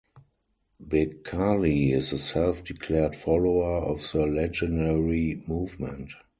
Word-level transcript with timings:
Becali 0.83 1.91
is 1.93 2.11
a 2.11 2.17
self-declared 2.17 3.15
follower 3.15 3.81
of 3.83 3.99
the 4.11 4.25
Legionary 4.25 5.43
Movement. 5.47 6.11